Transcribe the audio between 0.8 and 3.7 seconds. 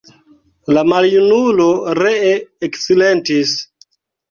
maljunulo ree eksilentis.